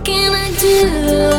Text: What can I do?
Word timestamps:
What 0.00 0.06
can 0.06 0.32
I 0.32 0.50
do? 0.58 1.29